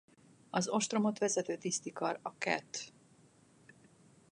[0.49, 2.91] Az ostromot vezető tisztikar a kath.